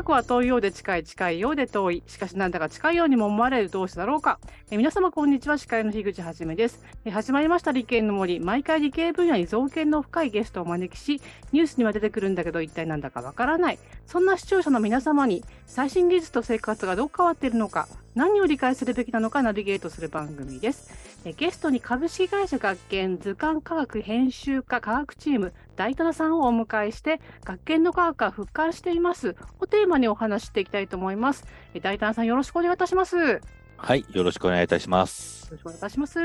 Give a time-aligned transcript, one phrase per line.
[0.00, 2.02] 学は遠いようで近い、近いようで遠い。
[2.06, 4.38] しかしなんだか近いようにも思われる同士だろうか。
[4.70, 6.82] え皆様こんにちは、司会の樋口はじめです。
[7.04, 8.40] え始まりました理系の森。
[8.40, 11.20] 毎回理系分野に造形の深いゲストをお招きし、
[11.52, 13.78] ニュースには出てくるんだけど一体なんだかわからない。
[14.06, 21.09] そんな視聴者の皆様に最新技術と生活がどう変わっているのか、何を理解するべきなのかナビゲートする番組です。
[21.24, 31.44] ゲストに株式会社学研図鑑科学編集科科学チーム大棚さんをお迎えして学研の科学が復活していますをテーマにお話していきたいと思います。
[31.82, 33.40] 大棚さんよろしくお願いいたします。
[33.76, 35.44] はい、よろしくお願いいたします。
[35.46, 36.18] よろしくお願いいたします。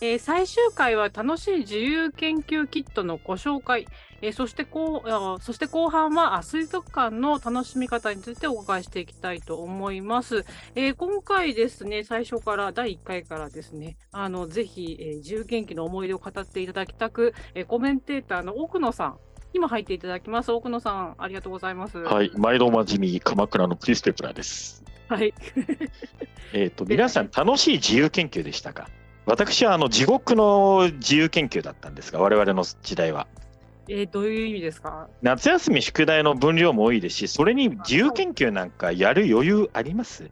[0.00, 3.86] えー、最終回は楽しい自由研究キットのご紹介、
[4.24, 10.46] えー、そしてこうそして後半は水族館の楽しみ方についてお伺いしていきたいと思います。
[10.74, 19.18] えー、今回ですね、最初から第1回からですね、あのぜひ、え自由研究の思い出を語っていただきたく、えコメンテーターの奥野さん、
[19.52, 20.50] 今入っていただきます。
[20.52, 21.98] 奥野さん、ありがとうございます。
[21.98, 24.82] はい、毎度おなじみ、鎌倉のクリス・テプラです。
[25.08, 25.34] はい。
[26.54, 28.88] えっと、皆さん、楽しい自由研究でしたか？
[29.26, 33.26] 私はあの地獄の自由研究だったんですが、我々の時代は。
[33.88, 35.08] えー、どういう意味ですか？
[35.22, 40.30] 夏休み宿題の分量も多いですし、それに自由研究なんかやる余裕あります？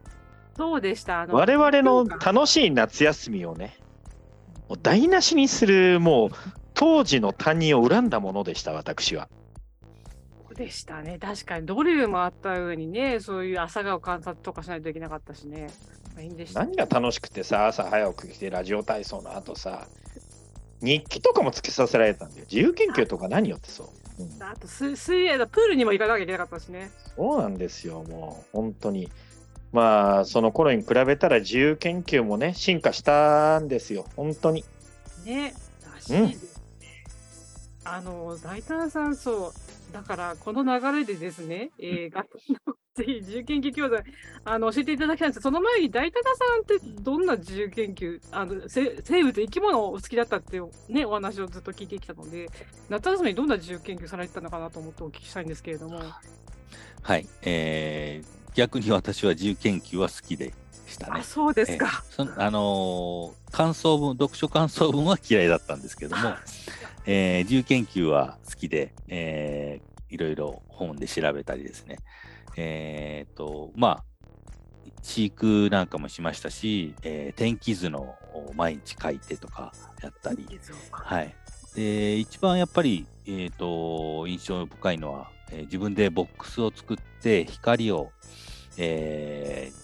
[0.57, 1.25] そうでした。
[1.27, 3.77] 我々の楽しい夏休みをね、
[4.69, 6.29] もう台無しにする、もう
[6.73, 9.29] 当時の担任を恨んだものでした、私は。
[10.55, 11.17] でしたね。
[11.19, 15.67] 確かにドリルもあった上にね、そういう朝顔観察とかしないといけなかったしね。
[16.53, 19.87] 何が楽しくてさ、朝早く来てラジオ体操の後さ、
[20.83, 22.45] 日記とかもつけさせられたんだよ。
[22.51, 23.85] 自由研究とか何よってそ
[24.19, 24.23] う。
[24.23, 26.91] うん、あと水泳だ、プールにも行かなきゃいけなかったしね。
[27.15, 29.09] そうなんですよ、もう本当に。
[29.71, 34.63] まあ、その頃に比べたら自由研究もね、進化したんですよ、本当に。
[35.25, 35.53] ね、
[35.91, 37.03] らしいですね。
[37.85, 39.53] うん、あの、大胆さん、そう、
[39.93, 42.27] だからこの流れでですね、えー、学
[42.67, 44.03] のぜひ自由研究教材
[44.43, 45.41] あの教えていただきたいんです。
[45.41, 52.49] その前に大忠さんってどんな自由研究あの生物生き物をお好きだったっていう、ね、お話をずっと聞いてきたので
[52.89, 56.01] 夏休みにどんな自由研究されてたのかなと思ってお聞きしたいんですけれども。
[57.03, 60.53] はい、えー、逆に私は自由研究は好きで
[60.93, 61.19] したね。
[61.19, 62.03] あそうですか。
[62.09, 66.21] そあのー、感想文読書感想文は嫌いだったんですけども
[67.05, 71.97] えー、自由研究は好きで、えー、いろいろ本で調べたりですね、
[72.55, 74.03] えーとまあ、
[75.01, 78.15] 飼育なんかもしましたし、えー、天気図の
[78.55, 80.47] 毎日書いてとかやったり、
[80.91, 81.35] はい、
[81.75, 88.11] で一番やっぱり、えーと、印象深いのは、えー、自分でボックスを作って光を、
[88.77, 89.82] えー、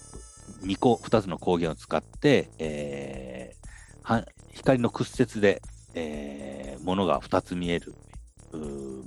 [0.61, 5.61] 2, 個2つの光源を使って、えー、光の屈折で
[5.93, 7.95] えー、ものが2つ見える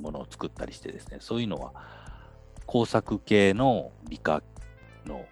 [0.01, 1.73] ものを作ったりしてですね、そういうのは
[2.67, 4.43] 工作系の理科
[5.07, 5.25] の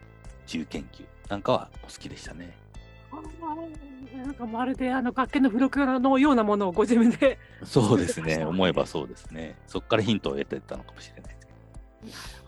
[0.47, 2.57] 自由研究なんかは好きでしたね。
[4.15, 9.57] なんかまるであの楽器の付録のようなものをご自分でそうですね、思えばそうですね。
[9.67, 11.35] そこからヒントを得てたのかもしれない
[12.05, 12.40] ですけど。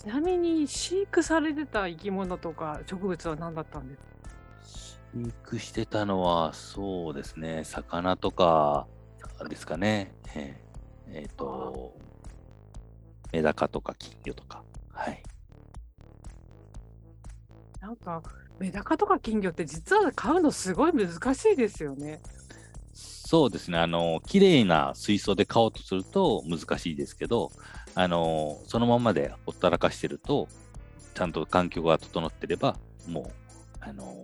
[0.00, 4.06] ちなみに飼育されてた生き物とか植物は何だったんですか？
[5.12, 8.86] 飼育してたのは、そうですね、魚とか
[9.46, 10.14] ですかね。
[10.34, 10.56] え
[11.08, 11.94] っ、ー、えー、と、
[13.30, 14.64] メダカとか金魚とか。
[14.90, 15.22] はい。
[17.82, 18.22] なんか、
[18.58, 22.22] メダカとか金魚って実は飼うのすごい難しいですよね。
[23.30, 27.52] そうですね、あの、綺麗な水槽で飼おうとすると難しいですけど、
[27.94, 30.48] あの、そのままでほったらかしてると、
[31.14, 32.76] ちゃんと環境が整ってれば、
[33.06, 33.32] もう、
[33.78, 34.16] あの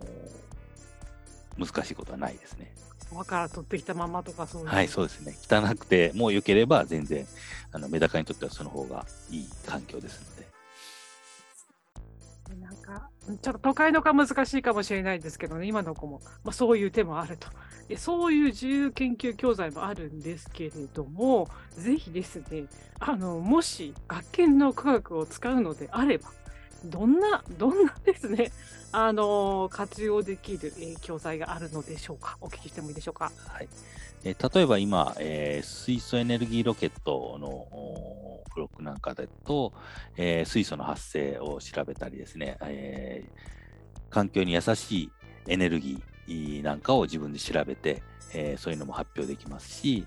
[1.57, 2.75] 難しいことはないですね。
[3.09, 5.37] 川から取ってきたままとかそうはい、そうですね。
[5.41, 7.25] 汚くてもう良ければ全然
[7.71, 10.47] あのメダカにとってはその方がいい環境ですので。
[12.61, 13.09] なんか
[13.41, 17.47] ちょっと都会の子は難しいかもしれないですけどね、今の子も、まあ、そういう手もあると。
[17.95, 22.65] そういう自由研究教材もあるんですけれども、ぜひですね、
[22.99, 26.29] あのもし学研の科学を使うのであれば、
[26.83, 28.51] どんな、どんなですね、
[28.91, 32.37] あの活用できる、教材があるのでしょうか？
[32.41, 33.31] お聞きしてもいいでしょうか？
[33.47, 33.69] はい
[34.23, 39.73] え、例えば今、えー、水素エネルギーロケットの付録なんかだと、
[40.17, 43.23] え、水素の発生を調べたりですね、え、
[44.09, 45.11] 環境に優しい
[45.47, 46.01] エネルギー
[46.63, 48.03] なんかを自分で調べて、
[48.33, 50.05] えー、そういうのも発表できますし、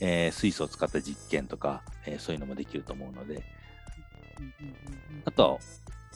[0.00, 3.42] えー、水素を使った実験とか、えー、そういうのもできると思うので、
[5.24, 5.58] あとは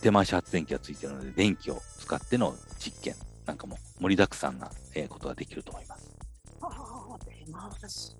[0.00, 3.14] 手回し発電機がついてるので、電気を使っての実験
[3.46, 4.70] なんかも盛りだくさんな
[5.08, 6.10] ことができると思います。
[6.60, 8.16] ああ、手回し。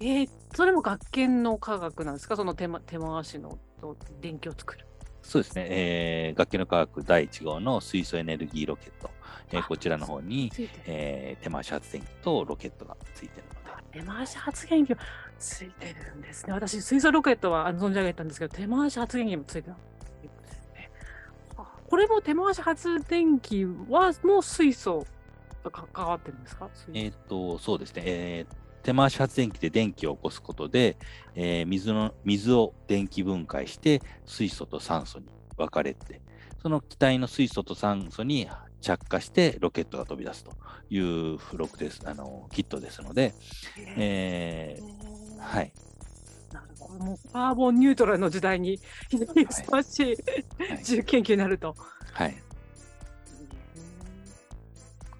[0.00, 2.36] えー、それも学研の科学なんですか？
[2.36, 4.86] その手,、ま、手回しのと電気を作る。
[5.22, 9.10] そうですね、えー、楽器の科学第1号の水素エネルギーロケット、
[9.50, 10.50] えーあこちらの方に、
[10.86, 15.00] えー手回し発電機とロケットがついてるので、手回し発電機も
[15.38, 16.52] ついてるんですね。
[16.52, 19.80] 私、水素ロケットは存じ上げたんですけど、手回し発電機もついてたと
[20.24, 20.90] いうことですね。
[21.56, 25.06] あこれも手回し発電機はもう水素
[25.62, 26.68] と関わってるんですか？
[26.94, 30.96] えっ、と、そうですね、えー手回し発電機で電気を起こすことで、
[31.34, 35.26] えー水の水を電気分解して水素と酸素に
[35.56, 36.20] 分かれて、
[36.62, 38.48] その気体の水素と酸素に
[38.80, 40.52] 着火してロケットが飛び出すと
[40.90, 43.34] いう付録です、あのキットですので、
[43.96, 45.44] えーは。
[45.44, 45.72] はい
[46.50, 47.04] い、なるほど。
[47.04, 51.76] もうカーボンニュートラルの時代に非常にふさわしいはい重研究になると。
[52.12, 52.36] はい、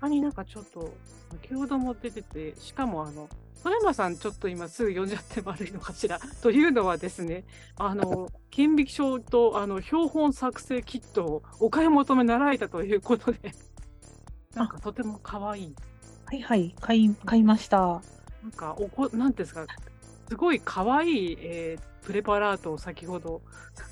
[0.00, 0.93] 他になんかちょっと、
[1.31, 3.29] 先ほども出てて、しかもあの、
[3.62, 6.19] 富山さん、ちょっと今すぐ読んじゃって悪いのかしら？
[6.43, 7.44] というのはですね、
[7.79, 13.55] あの、顕微鏡とあの標本作成キットをお買い求めなられたということで、
[14.55, 15.75] なんかとても可愛い。
[16.26, 18.03] はいはい、買い買いました。
[18.43, 19.67] なんかおこ、なんていうんですか、
[20.29, 23.43] すごい可愛い、えープレパラートを先ほど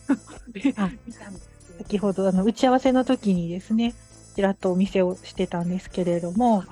[0.53, 1.21] 見たあんです
[1.79, 3.95] 先ほどあの打ち合わせの時にですね、
[4.35, 6.65] ちらっとお見せをしてたんですけれども、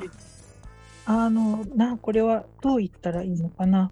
[1.10, 3.90] あの、な、これはどう言ったらいいのかな。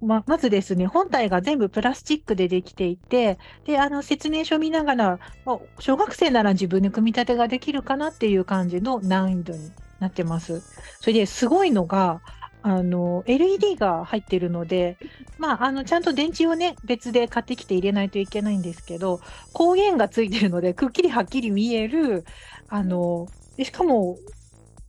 [0.00, 10.62] ままずですね、本体が全部プラスチックでできていて、で、あの、説明書を見ながら、ま小学生なら自分で組み立てができるかなっていう感じの難易度になってます。
[11.00, 12.22] それですごいのが、
[12.62, 14.98] あの、LED が入ってるので、
[15.38, 19.18] まあ、あの、ちゃんと電池をね、別で買ってきて入れないといけないんですけど、
[19.52, 22.24] 光源がついてるので、くっきりはっきり見える、
[22.68, 23.26] あの、
[23.56, 24.18] でしかも、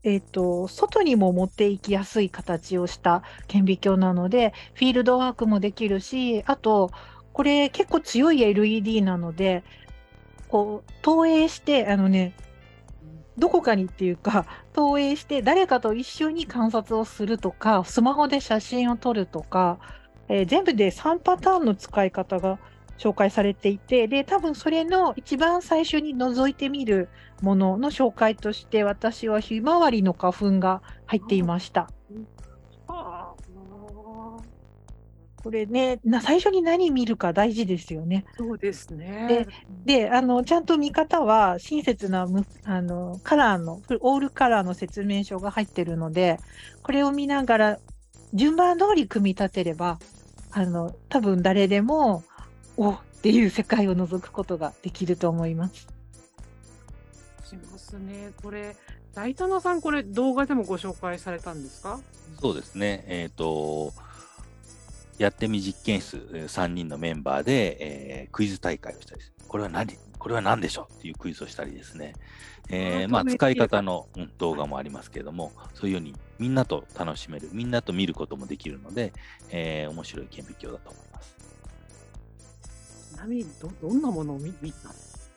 [0.03, 6.91] えっ、と、外にも持っていきやすい形をした顕微鏡なので、フィールドワークもできるし、あと、
[7.31, 9.63] これ結構強い LED なので、
[10.49, 12.35] こう、投影して、あのね、
[13.37, 19.79] どこかにっていうか、投影して誰かと一緒に観察をするとか、スマホで写真を撮るとか、
[20.29, 22.59] えー全部で3パターンの使い方が
[22.97, 27.09] 紹介されていて、で、多分それの一番最初に覗いてみる
[27.41, 31.89] ものの紹介として、私はひまわりの花粉が入っていました。
[35.43, 38.23] これね、な最初に何見るか大事ですよね。
[38.37, 39.45] そうですね。
[39.83, 46.39] で、あの、ちゃんと見方は親切なむあのカラーの、オールカラーの説明書が入ってるので、
[46.81, 47.79] これを見ながら
[48.33, 49.99] 順番通り組み立てれば、
[50.51, 52.23] あの、多分誰でも、
[52.77, 55.87] おっていう世界を覗くことができると思います。
[57.45, 58.31] しますね。
[58.41, 58.75] これ、
[59.13, 61.99] 大田野さん、これ動画でもご紹介されたんですか？
[62.41, 63.93] そうですね、えっ、と、
[65.19, 69.95] やってみ実験室3人のメンバーで、えークイズ大会をしたりこれは何？
[70.17, 70.93] これは何でしょう？
[70.93, 72.13] っていうクイズをしたりですね、
[72.69, 79.13] えーまあ、使い方の、うん動画もありますけれども、そういうようにみんなと楽しめる、みんなと見ることもできるので、
[79.51, 81.12] えー面白い顕微鏡だと思います。
[83.23, 85.31] ちなみにど、どんなものを見見たんです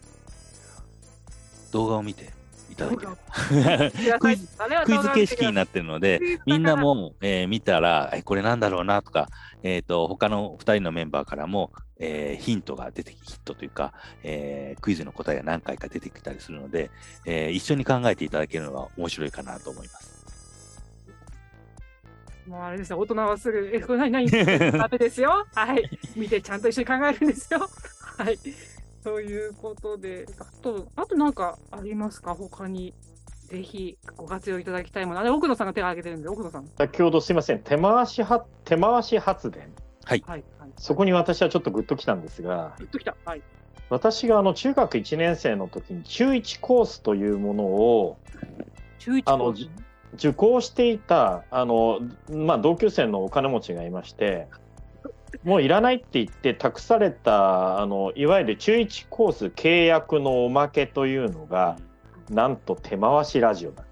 [1.71, 2.33] 動画を見て
[2.69, 4.49] いただければかクイズ
[4.85, 9.29] クイズ形式にっなってるのでみんなも、えー見たら、えこれなんだろうなとか、
[9.63, 13.93] えー、と他の2人のメンバーからも、えーヒントが出てき、ヒットというか、
[14.25, 16.91] えークイズの答えが何回か出てきたりするので、
[17.25, 20.16] えー一緒に考えていただけるのが面白いかなと思います。
[22.49, 24.31] もうあれですね、大人はすぐ、え、これ何何
[24.79, 25.47] ダメですよ。
[25.55, 25.91] はい。
[26.15, 27.61] 見てちゃんと一緒に考えるんですよ。
[28.19, 28.39] はい。
[29.03, 32.35] ということで、あと、あとなんかありますか？
[32.35, 32.95] 他に。
[33.47, 35.21] ぜひご活用いただきたいもの。
[35.21, 36.67] あれ、奥野さんが手を挙げてるんで、奥野さん。
[36.77, 39.73] 先ほどすいません、手回しは手回し発電、
[40.05, 40.25] はい。
[40.27, 40.45] はい。
[40.77, 43.15] そこに私はちょっとグッときたんですが、グッときた。
[43.25, 43.43] はい。
[43.89, 48.19] 私があの中学1年生の時に中1コースというものを
[48.99, 49.71] 中一あのじ
[50.17, 54.49] 受講していたあの、まあ、同級生のお金持ちがいまして、
[55.45, 61.77] もういらないって言って託されたあのいわゆる中1コース契約のおまけというのが、
[62.31, 63.85] なんと手回しラジオだ。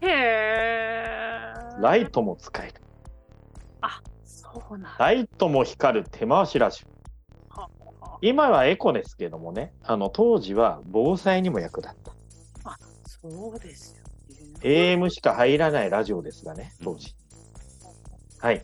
[0.00, 1.54] へえ。
[1.80, 2.74] ライトも使える。
[4.24, 4.96] そうなんだ。
[4.98, 6.94] ライトも光る手回しラジオ。
[8.22, 12.12] 今はエコですけどもね、あの当時は防災にも役立った。
[13.06, 14.03] そうですよ、ね。
[14.64, 17.14] AM しか入らないラジオですがね、当時。
[18.40, 18.62] はい。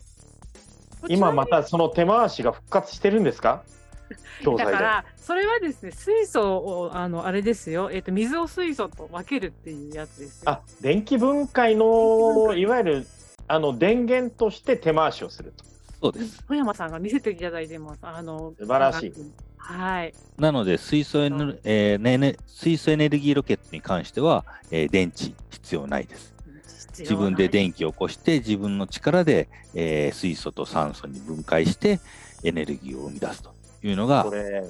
[1.07, 3.63] 今またその手回しが復活してるんですか？
[4.43, 4.71] 教材で。
[4.73, 10.51] だから、それはですね、水素を、あの、あれですよ、えっ、と、水を水素と分けるっていうやつですよ。
[10.51, 13.07] あ、電気分解の、いわゆる、
[13.47, 15.65] あの電源として手回しをすると。
[16.01, 16.43] そうです。
[16.47, 17.99] 富山さんが見せていただいてます。
[18.01, 19.13] あの素晴らしい。
[19.61, 20.13] はい。
[20.37, 26.31] なので水素エネル、えーねね水素エネルギーロケットに関しては、えー電池必要ないです。
[26.97, 31.99] 自分で電気を起こして自分の力で、えー水素と酸素に分解して
[32.43, 33.53] エネルギーを生み出すと
[33.83, 34.63] いうのがこれ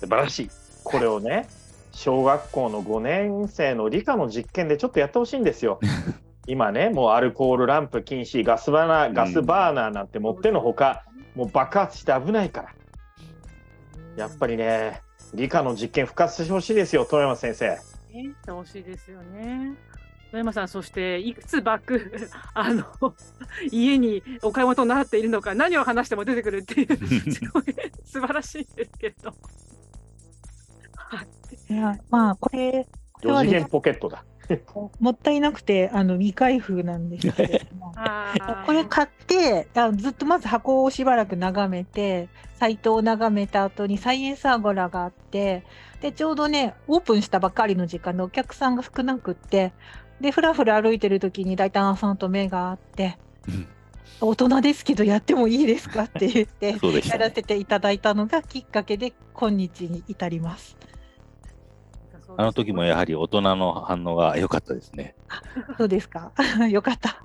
[0.00, 0.50] 素晴らしい。
[0.82, 1.48] これをね
[1.92, 5.78] 小学校の5年生の理科の実験でちょっとやってほしいんですよ。
[6.48, 11.04] 今ねもうアルコールランプ禁止ガスバーナーガスバーナーなんて持ってのほか、
[11.34, 12.68] もう爆発して危ないから
[14.16, 15.02] やっぱりね
[15.34, 17.68] 理科の実験復活してほしいですよ富山先生。
[17.68, 17.80] ね、
[18.22, 19.74] してほしいですよね。
[20.30, 22.84] 富山さん、そしていくつバック、 あの、
[23.70, 26.96] 家にお買い物になっているのか、何を話しても出てくるっていう、
[27.30, 27.64] すごい
[28.04, 29.32] 素晴らしいですけど。
[30.96, 31.26] はい
[31.68, 34.24] いやまあこれこれ4はね次元ポケットだ。
[35.00, 37.92] もったいなくてあの未開封なんですけれども
[38.66, 45.64] これ買ってあずっとまず箱をしばらく眺めてサイトを眺めた後にサイエンスアゴラがあって
[46.00, 49.72] でちょうどねオープンしたばっかりの時間でお客さんが少なくって
[50.20, 53.68] でふらふら歩いてる時に大胆さんと目が合ってうん
[54.20, 56.76] 「大人ですけどやってもいいですか?」って言って。
[57.08, 60.76] やらせていただいたのがきっかけで今日に至ります。
[62.36, 65.14] あの時もやはり大人の反応が良かったですね。
[65.78, 66.32] そうですか
[66.70, 67.24] よかった。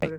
[0.00, 0.10] はい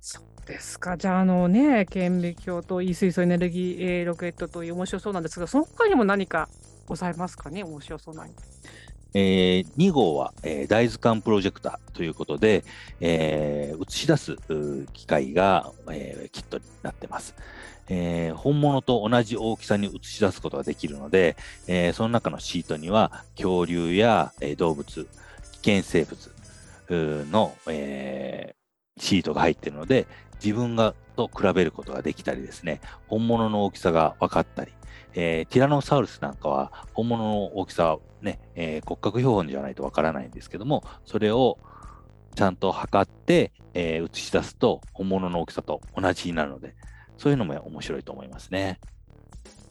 [0.00, 0.96] そうですか。
[0.96, 6.48] じゃあ、あのね、顕微鏡といい水素エネルギーえーロケットという面白そうなんですが、その他にも何か
[6.86, 8.30] ございますかね、面白そうなの。
[9.14, 12.64] えー2号は、えー大図鑑プロジェクターということで、
[13.00, 14.36] えー映し出す
[14.92, 17.34] 機械が、えキットになってます。
[17.88, 21.36] え本物と同じ大きさに映し出すことができるので、
[21.66, 25.06] えその中のシートには恐竜や、え動物、
[25.52, 26.30] 危険生物
[27.30, 28.54] の、え
[28.98, 30.06] シートが入っているので、
[30.42, 34.72] 自分がと比べることができたりですね、本物の大きさが分かったり、
[35.14, 41.58] えーティラノサウルスなんかは本物の大きさね、えー骨格標本じゃないとわからないんですけども、それを
[42.34, 46.74] ちゃんと測って、えー映し出すと本物の大きさと同じになるので、
[47.16, 48.78] そういうのも面白いと思いますね。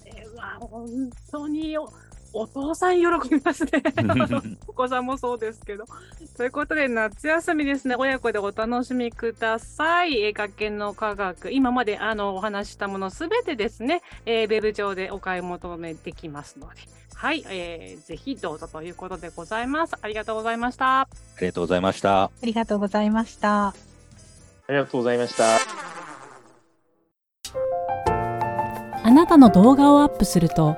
[0.06, 0.88] えーわ本
[1.32, 1.78] 当に
[2.34, 3.84] おお父さん喜びますね。
[4.68, 5.86] お子さんもそうですけど。
[6.38, 10.22] ということで、夏休みですね、親子でお楽しみください。
[10.22, 16.76] えー学研の科学、今まであのお話ししたものすべてですね、えーウェブ上でお買い求めできますので、
[17.16, 19.96] はい、えーぜひどうぞということでございます。
[20.02, 21.02] ありがとうございました。
[21.02, 21.08] あ
[21.42, 22.24] りがとうございました。
[22.24, 23.68] ありがとうございました。
[23.68, 23.74] あ
[24.70, 25.58] りがとうございました。
[29.02, 30.78] あなたの動画をアップすると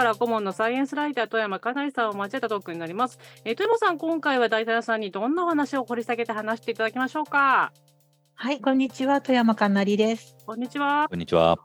[0.00, 3.18] から顧問のサイエンスライター富山かなりさんを交えたトークになります。
[3.44, 7.70] えー、富山さん、今回は大体さんにどんなお話を掘り下げて話していただきましょうか？
[8.34, 10.36] はい、こんにちは、富山かなりです。
[10.46, 11.06] こんにちは。
[11.10, 11.58] こんにちは。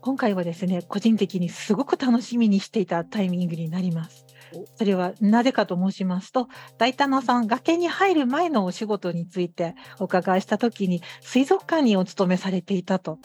[0.00, 4.64] 今回はですね、個人的にすごく楽しみにしていたタイミングになりますお。
[4.78, 13.18] それはなぜかと申しますと、大田野さん、崖に入る前のお仕事についてお伺いしたときに、水族館にお勤めされていたと。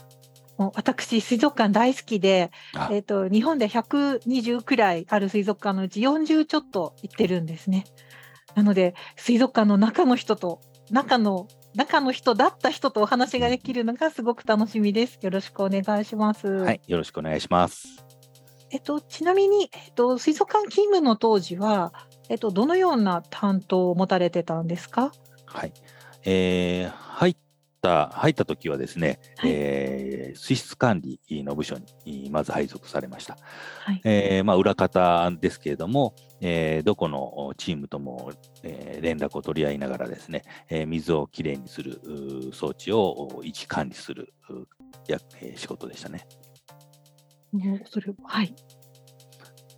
[0.58, 7.86] もう私、水族館大好きで、あえっと日本で120くらいある水族館のうち40ちょっと行ってるんですね。
[8.56, 15.20] なので、水族館の中の人と、中の中の人だった人とお話ができるのがすごく楽しみです。
[15.22, 16.48] よろしくお願いします。
[16.48, 18.04] はい、よろしくお願いします。
[18.72, 21.94] えっと、ちなみに、えっと、水族館勤務の当時は、
[22.30, 25.12] えっと、どのような担当を持たれてたんですか？
[25.46, 25.74] はい。
[26.26, 27.36] えー入っ
[27.88, 33.38] た、入った時はですね、はいえー水質管理の部署にまず配属されました。
[33.80, 34.02] はい。
[34.04, 38.32] えーまあ、裏方ですけれども、えーどこのチームとも、
[38.64, 42.02] えー連絡を取り合いながらですね、えー水をきれいにする
[42.54, 44.68] 装置を位置管理するう
[45.08, 46.28] や、えー仕事でしたね。
[47.52, 48.54] もうそれはい。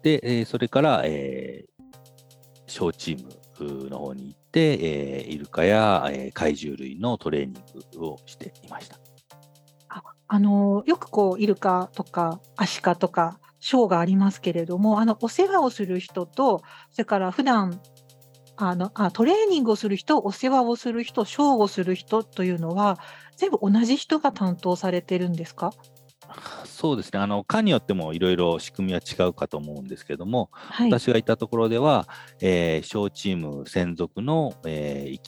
[0.02, 1.70] で、えーそれから、えー
[2.68, 3.30] 小チーム
[3.64, 7.54] の方に行って、えーイルカや、えー怪獣類のトレーニン
[8.00, 8.98] グをしていました。
[10.32, 16.62] あのよくこうイルカとかアシカとかショーがありますけれどもあのお世話をする人と
[16.92, 17.82] それから普段
[18.58, 23.00] あのあトレーニングをする人、お世話をする人、ショーをする人というのは、
[23.38, 25.72] 全部同じ人が担当されてるんですか？
[26.66, 30.90] そうですね、あの科によってもいろいろ仕組みは違うかと思うんですけども、はい。
[30.92, 32.08] 私がいたところでは、
[32.42, 35.22] えー小チーム専属の、えーい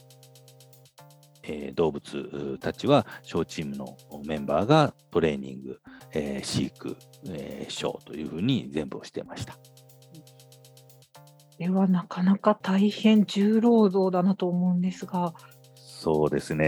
[1.44, 5.80] えー動物たちは小チームのメンバーがトレーニング、
[6.14, 9.58] えー飼育、えーショーというふうに全部をしてました。
[11.58, 15.34] ではなかなか大変重労働だなと思うんですが、
[16.02, 16.66] そうですね、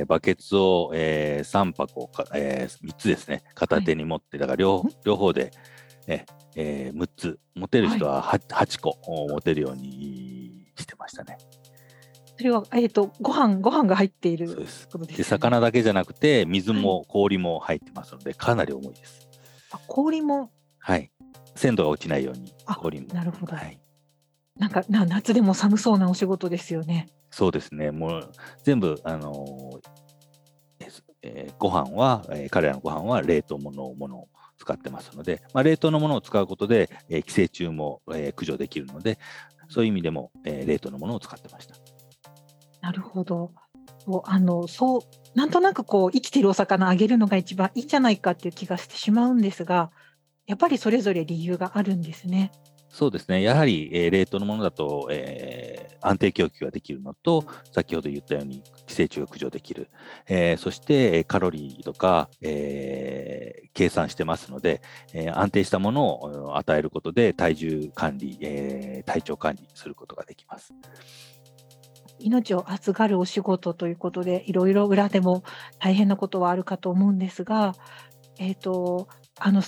[0.00, 5.52] えーバケツを、え3箱か、え3つですね、片手に持って、だから両ん両方で、
[6.08, 6.26] え
[6.56, 11.38] えー6つ、持てる人は 8, 8個持てるようにしてましたね。
[12.36, 14.60] それは、えっ、と、ご飯、ご飯が入っていること
[15.06, 19.28] ですで魚だけじゃなくて、水も氷も入ってますので、かなり重いです。
[19.70, 20.50] あ氷も、
[20.80, 21.12] はい。
[21.54, 23.14] 鮮度が落ちないように、あ氷も。
[23.14, 23.78] なるほどはい。
[24.58, 27.06] なんかな夏でも寒そうなお仕事ですよね。
[27.34, 27.90] そうですね。
[27.90, 29.80] もう全部、あの
[31.22, 39.18] えーご飯は、えー彼らのご飯は冷凍物をものを使ってますので、まあ、冷凍のものを使うことで、えー寄生虫も、えー駆除できるので、
[39.68, 41.74] そういう意味でも、えー冷凍のものを使ってました。
[42.80, 43.50] なるほど。
[44.26, 45.00] あのそう
[45.34, 49.90] なんとなくこう生きてるお魚あげるのが一番いいんじゃないかっていう気がしてしまうんですが、
[50.46, 52.52] やっぱりそれぞれ理由があるんですね。
[52.94, 53.42] そうですね。
[53.42, 59.88] やはり、えー冷凍のものだと、えー安定供給ができるのと、先ほど言ったように寄生虫が駆除できる。
[60.28, 64.80] えーそして、カロリーとか、えー計算してますので、
[65.12, 70.72] えー安定したものを与えることで体重管理、えー体調管理することができます。
[72.20, 75.42] 命を預かるお仕事ということで、いろいろ裏でも
[75.80, 77.74] 大変なことはあるかと思うんですが、
[78.38, 79.08] えっ、と、
[79.40, 79.62] あの、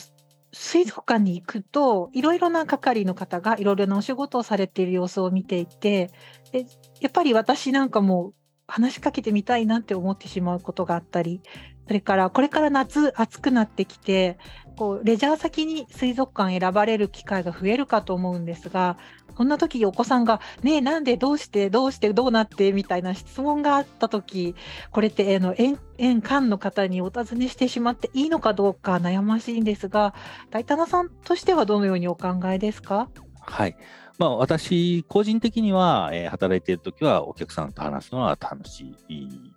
[0.58, 6.10] 水族館に行くと、いろいろな係の方がいろいろなお仕事をされている様子を見ていて、
[6.50, 6.66] で
[7.00, 8.32] やっぱり私なんかも
[8.66, 11.42] 話しかけてみたいなって思ってしまうことがあったり、
[11.86, 14.38] それからこれから夏暑くなってきて、
[14.76, 18.96] こうレジャー先に水族館選ばれる機会が増えるかと思うんですが、
[19.36, 24.54] そんな時お子さんが「ねえなんでどうしてどうしてどうなって?」みたいな質問があった時
[24.90, 30.14] これってあの園園館の方にお尋ねしてしまっていいのかどうか悩ましいんですが
[30.50, 33.08] 大棚さんとしてはどのようにお考えですか？
[33.40, 33.76] はい。
[34.18, 39.52] まあ、私、個人的には、えー働いているときは、お客さんと話すのは楽しい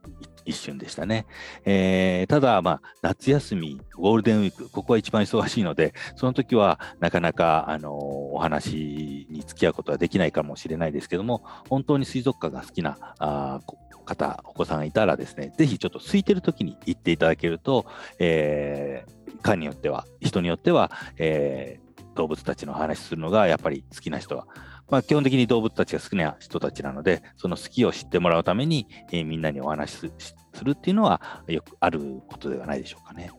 [0.49, 1.25] 一瞬でしたね。
[1.65, 7.93] えーただ、まあ、夏休み、ゴールデンウィーク、ここは一番忙しいので、その時はなかなか、あのー
[8.31, 13.59] お話に付き合うことはできないかもしれないですけども、本当に水族館が好きなあ
[14.05, 17.85] 方、お子さんがいたらですね、ぜひちょっと空いてる時に行っていただけると、
[18.19, 24.45] えー館によっては、人によっては、えー動物たちの話するのがやっぱり好きな人は、
[24.89, 30.11] まあ、基本的に動物たちが好きな人たちなので、その好きを知ってもらうために、えーみんなにお話し
[30.53, 33.31] するっていうのはよくあることではないでしょうかね。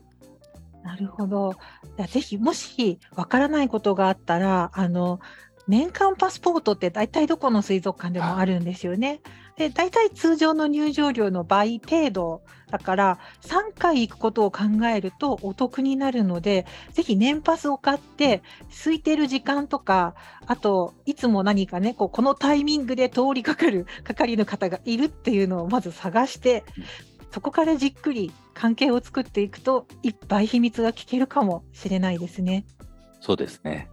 [0.83, 1.53] なるほど
[2.09, 5.19] ぜひもしわからないことがあったらあの
[5.67, 9.21] 年間パスポートって大体どこの水族館でもあるんですよね。
[9.57, 20.15] で大体通常の入場料の倍程度だから3回行くことを考えるとお得になるのでぜひ年パスを買って空いてる時間とか
[20.47, 26.63] あといつも何かねこうこのタイミングで通りかかる 係の方がいるっていうのをまず探して
[27.31, 32.65] そこからじっくり関係を作っていくといっぱい秘密が聞けるかもしれないですね。
[33.21, 33.89] そうですね。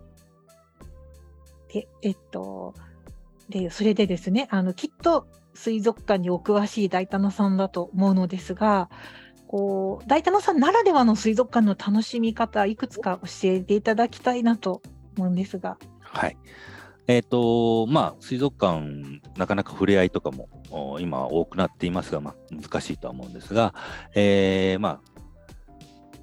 [1.72, 2.74] で、えっと、
[3.48, 5.26] で、それでですね、あの、きっと
[5.58, 8.88] 水族館にお詳しい大棚さんだと思うのですが、
[9.48, 14.82] こう、大棚さんならではの水族館の楽しみ方、いくつか教えていただきたいなと
[15.16, 15.76] 思うんですが。
[16.00, 16.36] はい。
[17.08, 20.48] えっ、と、まあ、水族館、なかなか触れ合いとかも
[21.00, 23.74] 今多くなっていますが、まあ、難しいとは思うんですが、
[24.14, 25.00] えーまあ、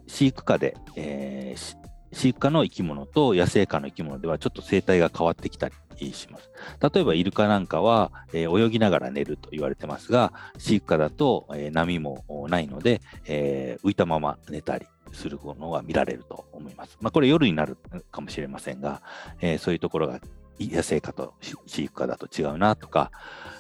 [0.08, 1.85] 飼育下で、えー
[2.16, 6.50] 飼育下の生き物と野生下の生き物ではちょっと生態が変わってきたりします。
[6.82, 16.98] 例えばイルカなんかは、えー泳ぎながら寝ると言われてますが、飼育下だと、えー波もないので、えー浮いたまま寝たりするものが見られると思います。
[17.02, 17.78] まあ、これ夜になる
[18.12, 19.02] かもしれませんが、
[19.42, 20.22] えそういうところが
[20.60, 21.34] 野生下と
[21.66, 23.12] 飼育下だと違うなとか、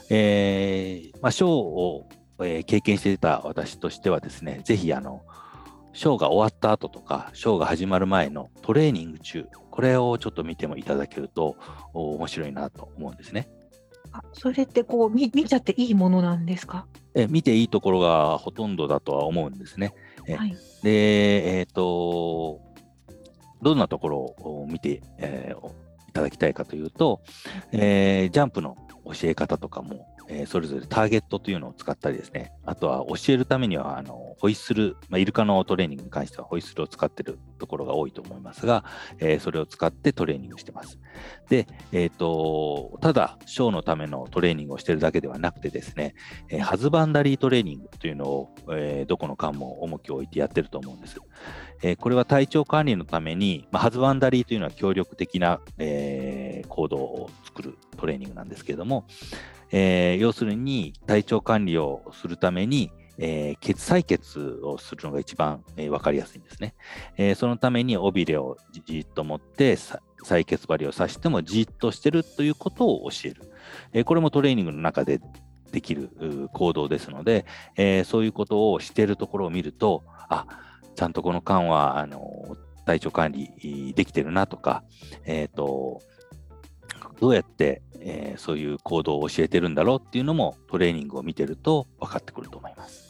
[0.10, 2.08] えまあ、ショーを、
[2.42, 5.22] え経験していた私としてはですね、ぜひあの、
[5.96, 11.56] ショーが終わった後とか、ショーが始まる前のトレーニング中、これをちょっと見てもいただけると
[11.94, 13.50] お面白いなと思うんですね。
[14.12, 16.86] あそれってこう見見ちゃっていいものなんですか？
[17.16, 19.94] え見ていいところがほとんどだとは思うんですね。
[20.28, 20.56] えはい。
[20.84, 22.60] で、えっ、と、
[23.62, 25.72] どんなところを見て、えー
[26.10, 27.22] いただきたいかというと、
[27.74, 38.84] えージャンプのお教え方とかも、えーそれぞれターゲットというのを使ったりですね、あとは教えるためにはあのホイッスル、まあ、イルカのトレーニングに関してはホイッスルを使っているところが多いと思いますが、
[39.20, 41.00] えーそれを使ってトレーニングしてます。
[41.50, 46.16] で、えー、とただ、ショーのためのトレーニングをしているだけではなくてですね、
[46.50, 51.20] えーハズバンダリートレーニングというのを、えーどこの館も重きを置いてやってると思うんです。
[51.84, 59.06] えーこれは体調管理のために、まあ、ハズバンダリーというのは協力的な、えー行動を作るトレーニングなんですけれども、
[59.72, 66.76] えー要するに体調管理をするために、えー血採血をするのが一番、えー分かりやすいんですね。
[67.18, 69.78] えーそのために尾びれをじっと持って
[70.26, 73.52] 採血針を刺してもじっとしてるということを教える。
[73.94, 75.20] えーこれもトレーニングの中で
[75.72, 76.10] できる
[76.54, 80.46] 行動ですので、えーそういうことをしているところを見ると、あ
[80.96, 84.84] ちゃんとこの間はあの体調管理できてるなとか、
[85.26, 86.02] えー、と
[87.20, 93.06] どうやって、えーそういう行動を教えてるんだろうっていうのもトレーニングを見てると分かってくると思います。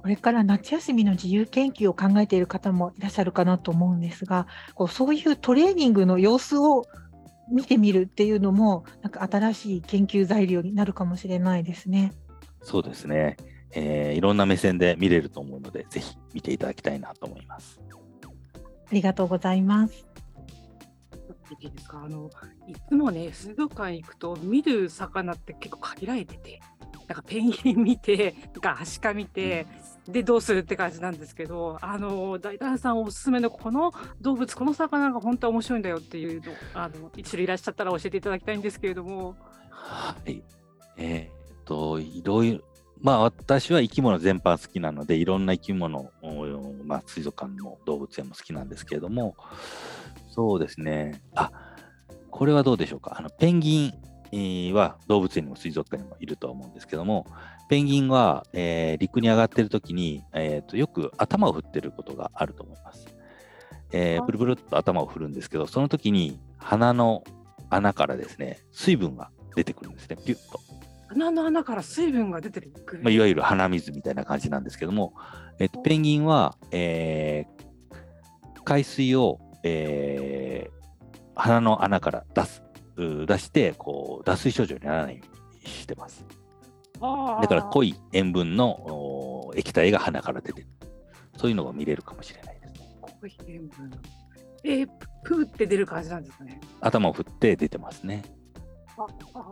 [0.00, 6.86] これから夏休みの自由研究を考えている方もいらっしゃるかなと思うんですが、こうそういうトレーニングの様子を
[7.50, 12.12] 見てみるっていうのも、なんか新しい研究材料になるかもしれないですね。
[12.62, 13.36] そうですね、
[13.72, 17.80] えーいろんな目線で見れると思うので、ぜひ見ていただきたいなと思います。
[18.90, 20.07] ありがとうございます。
[21.60, 22.30] いいですかあの
[22.66, 26.60] いつもね、水族館行くと見る魚って結構限られてて、
[27.08, 29.66] なんかペンギン見て、なんかアシカ見て、
[30.06, 39.36] でどうするって感じなんですけど、あの大胆さんおすすめのこの動物、この魚が本当は面白いんだよっていうの、あの一種類いらっしゃったら教えていただきたいんですけれども。
[39.70, 40.42] はい。
[40.96, 42.60] えーっと、いろいろ、
[43.00, 46.46] まあ私は生き物全般好きなので、いろんな生き物、お
[46.84, 49.36] まあ水族館も動物園も好きなんですけれども、
[50.38, 51.20] そうですね。
[51.34, 51.50] あ、
[52.30, 53.16] これはどうでしょうか？
[53.18, 53.92] あの、ペンギン
[54.30, 57.26] えーは動物園にも水族館にもいると思うんですけども、
[57.68, 63.08] ペンギンは、えー陸に上がってる時に、えーっとよく頭を振ってることがあると思います。
[63.90, 67.24] えーあブルブルっと頭を振るんですけど、その時に鼻の
[67.68, 70.60] 穴からですね、水分が出てくるんですね、ピュッと。
[71.08, 72.72] 鼻の穴から水分が出てる。
[73.02, 75.14] まあ、いわゆる鼻水みたいな感じなんですけども、
[75.58, 77.58] えっと、ペンギンは、えー
[78.64, 80.78] 海水を、えー
[81.38, 82.62] 鼻の穴から出す、
[82.96, 86.26] う出して、こう、脱水症状にならないようにしてます。
[87.00, 87.90] だから濃い。
[87.90, 90.66] い塩分のお液体が鼻から出てる。
[91.36, 92.80] そういうのが見れるかもしれないですね。
[93.20, 93.90] 濃い塩分。
[94.64, 94.88] えー、
[95.22, 96.60] プーって出る感じなんですかね。
[96.80, 98.24] 頭を振って出てますね。
[98.96, 99.48] ああー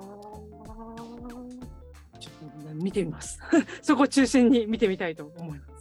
[2.18, 3.38] ちょっとね見てみます。
[3.80, 5.75] そこを中心に見てみたいと思います。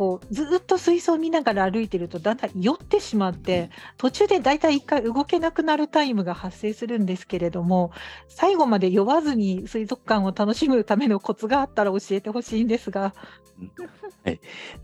[0.00, 7.92] こうずっと水槽を見ながら歩いてるとだんだん酔ってしまって途中でだいたい一回動けなくなるタイムが発生するんですけれども
[8.26, 13.12] 最後まで酔わずに水族館を楽しむためのコツがあったら教えてほしいんですが。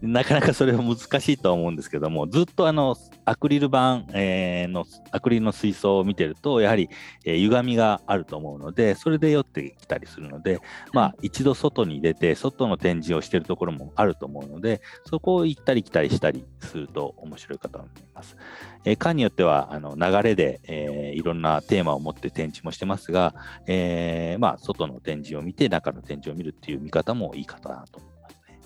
[0.03, 6.91] なかなかそれは難しいとは思うんですけども、ずっとあのアクリル板、えーのアクリルの水槽を見てると、やはり、
[7.25, 10.61] えー歪みがあると思うので、それで酔ってきたりするので、
[10.93, 18.37] まあ、一度外に出て、外の展示をしているところもあると思うので、そこを行ったり来たりしたりすると面白いかと思います。
[18.85, 23.35] えー館によってはあの流れで、えーいろんなテーマを持って展示もしてますが、
[23.67, 28.61] えーまあ、外の展示を見て、中の展示を見るっていう見方もいいかなと思いますね。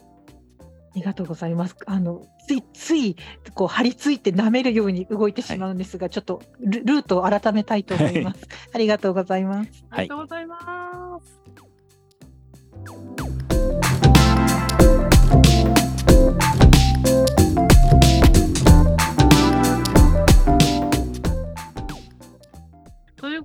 [0.92, 1.76] ありがとうございます。
[1.86, 3.16] あのついつい
[3.54, 8.48] こう張り付いて舐めるように動いてしまうんですが、ちょっとルルートを改めたいと思います。
[8.74, 9.84] ありがとうございます。
[9.90, 10.89] ありがとうございます。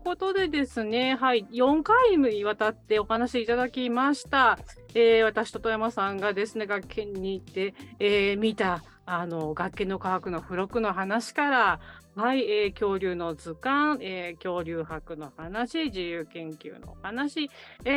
[0.06, 4.60] ことでですね、はい、4回にわたってお話いただきました。
[4.94, 11.80] えー私と富山さんがですね、学研に行って、えー見たあの学研の科学の付録の話から、
[12.16, 17.50] はい、えー恐竜の図鑑、えー恐竜博の話、自由研究の話、
[17.84, 17.90] え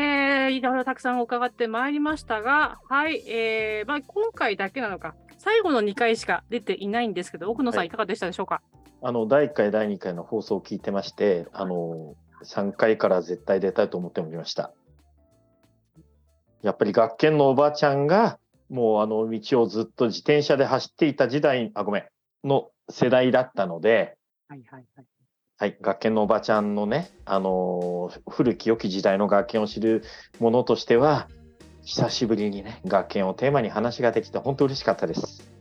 [0.48, 8.62] ーいろいろたくさん伺ってまいりましたが、はい、えーまあ、今回だけなのか、最後の2回しか出ていないんですけど、奥野さん、はいいかがでしたでしょうか？
[9.00, 14.72] あの第1回、第2回の放送を聞いてまして、あの3回から絶対出たいと思っておりました。
[16.62, 22.04] やっぱり学研のおばちゃんが、もうあの道をずっと自転車で走っていた時代、あ、ごめん、
[22.44, 24.16] の世代だったので、
[24.48, 25.06] はいはいはい。
[25.60, 30.02] はい、学研のおばちゃんのね、あの古き良き時代の学研を知る
[30.38, 31.28] ものとしては、
[31.82, 35.57] 久しぶりにね、学研をテーマに話ができて、本当嬉しかったです。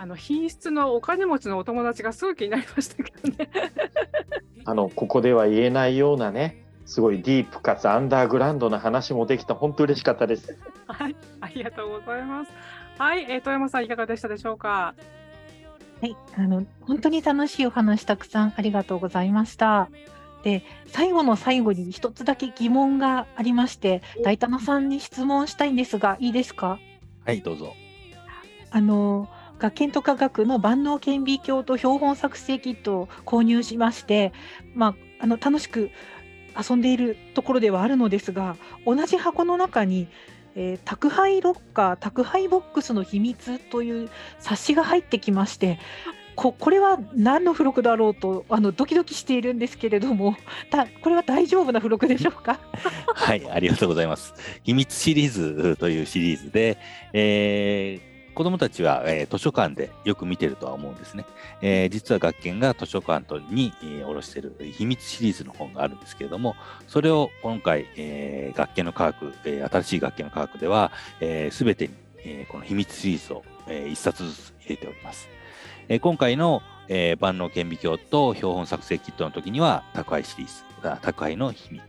[0.00, 3.50] あの品質のお金持ちのお友達がすごい気になりましたけどね。
[4.64, 10.56] あのここでは言えないようなねすごいディープかつアンダーグラウンドな話もできた本当嬉しかったです。
[10.86, 12.52] はい、ありがとうございます。
[12.96, 14.94] はい、えー、富山さんいかがでしたでしょうか？
[16.00, 19.88] はい、あの本当に楽しいお話たくさんありがとうございました。
[20.44, 26.78] で、最後の最後に一つだけ疑問がありまして、大田野さんに質問したいんですが、いいですか？
[27.26, 27.74] はい、どうぞ。
[28.70, 34.32] あの学研と科学の万能顕微鏡と標本作成キットを購入しまして、
[34.74, 34.94] まあ、
[35.24, 35.90] あの楽しく
[36.58, 40.08] 遊んでいるところではあるのですが同じ箱の中に、
[40.56, 45.78] えー宅配ロッカー宅配ボックスの秘密という冊子が入ってきまして
[46.34, 50.36] ここれは何の付録だろうとあのドキドキしているんですけれども
[50.70, 52.60] たこれは大丈夫な付録でしょうか？
[53.14, 54.34] はい、ありがとうございます。
[54.62, 56.78] 秘密シリーズというシリーズで、
[57.12, 61.24] えー子どもたちは、えー図書館でよく見てるとは思うんですね。
[61.60, 66.54] えー実は学研が図書館とに、えー、卸している秘密シリーズの本があるんですけれども、
[66.86, 70.92] それを今回、えー学研の科学、えー新しい学研の科学では、
[71.50, 75.28] す、べ、てに、えーこの秘密シリーズを、えー一冊ずつ入れております。
[75.88, 81.82] えー今回の、えー万能顕微鏡と標本作成キットの時には宅配シリーズ、あ宅配の秘密。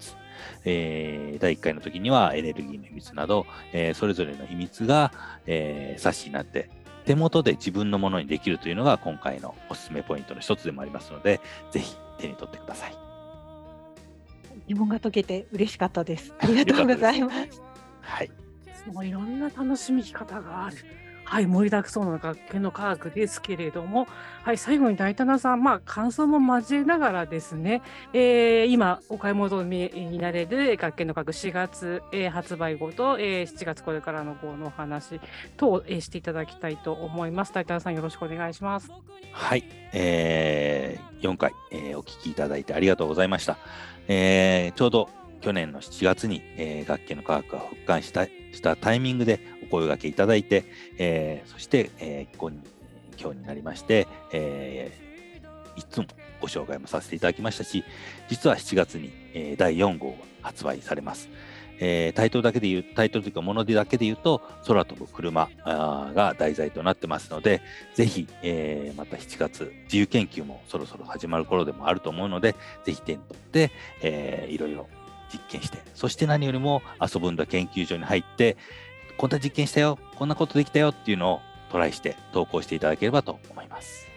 [0.65, 5.11] えー第1回の時にはエネルギーの秘密など、えーそれぞれの秘密が、
[5.45, 6.69] えー冊子になって
[7.05, 11.39] 手元で自分のものにできるというのが今回のおすすめポイントの一つでもありますので
[11.71, 12.95] ぜひ手に取ってください。
[14.67, 17.61] 疑問が解けて嬉しかったですありがとうございます
[18.01, 18.31] はい、
[18.91, 20.77] もういろんな楽しみ方がある。
[21.29, 24.07] はい、盛りだくさんの学研の科学ですけれども、
[24.41, 35.21] はい、最後に大棚さん、まあ、感想も交えながらですね、えー今、お買い物になれる学研の科学4月、えー発売後と、えー7月これからの号のお話
[35.55, 37.53] 等、えーしていただきたいと思います。
[37.53, 38.89] 大棚さん、よろしくお願いします。
[39.31, 39.63] はい
[39.93, 43.57] えー4回、えーお聞きいただいてありがとうございました。
[44.07, 45.09] えーちょうど
[45.41, 49.39] 去年の7月に、えー学研の科学が復刊したしたタイミングで
[49.69, 50.65] 声掛けいただいて、
[50.97, 52.37] えーそして、えー
[53.21, 56.07] 今日になりまして、えーいつも
[56.41, 57.83] ご紹介もさせていただきましたし、
[58.29, 61.29] 実は7月に、えー第4号が発売されます。
[61.81, 67.61] えータイトルだけで言う、タイトルというか、ものでだけで言うと、空飛ぶ車が題材となってますので、
[67.95, 74.87] ぜひ、えーまた7月、自由研究もそろそろ始まる頃でもあると思うので、ぜひ手に取って、えーいろいろ
[75.31, 78.57] 実験して、そして何よりも遊ぶんだ研究所に入って、
[79.19, 84.07] こんな実験したよ、こんなことできたよっていうのをトライして投稿していただければと思います。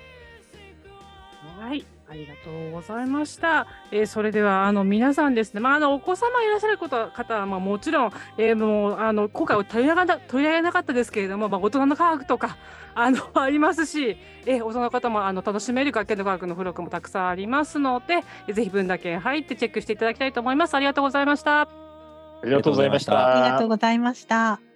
[1.59, 3.67] はい、ありがとうございました。
[3.91, 12.57] えーそれではあの皆さんですね、まああのお子様いらっしゃること方はまあもちろん、えーもうあの今回は取り上げな取り上げなかったですけれども、まあ大人の科学とか
[12.95, 20.75] あのありますし、えー大人の方もあの楽しめる学研の科学の付録もたくさんありますので、えーぜひ文だけ入ってチェックしていただきたいと思います。
[20.75, 21.63] ありがとうございました。
[21.63, 21.69] あ
[22.45, 23.69] りがとうございましたありがとう。
[23.69, 24.72] ございました